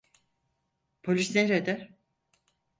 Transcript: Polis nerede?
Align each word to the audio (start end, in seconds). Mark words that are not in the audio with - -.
Polis 1.03 1.35
nerede? 1.35 1.97